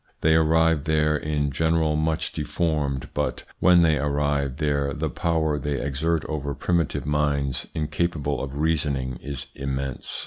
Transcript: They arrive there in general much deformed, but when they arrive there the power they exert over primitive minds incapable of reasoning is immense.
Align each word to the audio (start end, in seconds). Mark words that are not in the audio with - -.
They 0.21 0.33
arrive 0.33 0.85
there 0.85 1.15
in 1.15 1.51
general 1.51 1.95
much 1.95 2.31
deformed, 2.31 3.09
but 3.13 3.43
when 3.59 3.83
they 3.83 3.99
arrive 3.99 4.55
there 4.57 4.95
the 4.95 5.11
power 5.11 5.59
they 5.59 5.79
exert 5.79 6.25
over 6.25 6.55
primitive 6.55 7.05
minds 7.05 7.67
incapable 7.75 8.41
of 8.41 8.57
reasoning 8.57 9.17
is 9.21 9.45
immense. 9.53 10.11